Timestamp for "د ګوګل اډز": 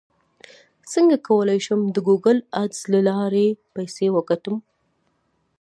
1.95-2.79